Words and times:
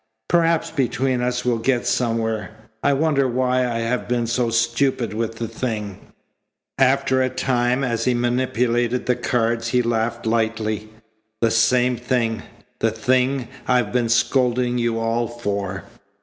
Perhaps 0.27 0.71
between 0.71 1.21
us 1.21 1.45
we'll 1.45 1.59
get 1.59 1.85
somewhere. 1.85 2.49
I 2.81 2.91
wonder 2.93 3.27
why 3.27 3.67
I 3.67 3.81
have 3.81 4.07
been 4.07 4.25
so 4.25 4.49
stupid 4.49 5.13
with 5.13 5.35
the 5.35 5.47
thing." 5.47 6.07
After 6.79 7.21
a 7.21 7.29
time, 7.29 7.83
as 7.83 8.05
he 8.05 8.15
manipulated 8.15 9.05
the 9.05 9.15
cards, 9.15 9.67
he 9.67 9.83
laughed 9.83 10.25
lightly. 10.25 10.89
"The 11.41 11.51
same 11.51 11.97
thing 11.97 12.41
the 12.79 12.89
thing 12.89 13.47
I've 13.67 13.93
been 13.93 14.09
scolding 14.09 14.79
you 14.79 14.97
all 14.97 15.27
for. 15.27 15.83